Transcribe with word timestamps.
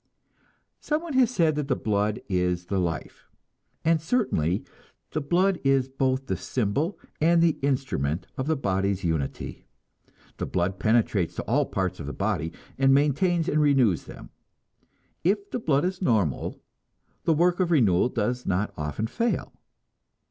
Some 0.79 1.03
one 1.03 1.13
has 1.13 1.29
said 1.29 1.53
that 1.57 1.67
the 1.67 1.75
blood 1.75 2.23
is 2.27 2.65
the 2.65 2.79
life; 2.79 3.27
and 3.85 4.01
certainly 4.01 4.63
the 5.11 5.21
blood 5.21 5.59
is 5.63 5.87
both 5.87 6.25
the 6.25 6.35
symbol 6.35 6.97
and 7.21 7.39
the 7.39 7.59
instrument 7.61 8.25
of 8.35 8.47
the 8.47 8.55
body's 8.55 9.03
unity. 9.03 9.63
The 10.37 10.47
blood 10.47 10.79
penetrates 10.79 11.35
to 11.35 11.43
all 11.43 11.67
parts 11.67 11.99
of 11.99 12.07
the 12.07 12.13
body 12.13 12.51
and 12.79 12.91
maintains 12.95 13.47
and 13.47 13.61
renews 13.61 14.05
them. 14.05 14.31
If 15.23 15.51
the 15.51 15.59
blood 15.59 15.85
is 15.85 16.01
normal, 16.01 16.59
the 17.25 17.33
work 17.35 17.59
of 17.59 17.69
renewal 17.69 18.09
does 18.09 18.43
not 18.43 18.73
often 18.75 19.05
fail. 19.05 19.53